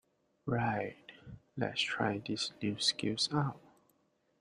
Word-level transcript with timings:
Right, 0.47 1.11
lets 1.55 1.79
try 1.81 2.17
these 2.17 2.53
new 2.59 2.79
skills 2.79 3.29
out! 3.31 3.61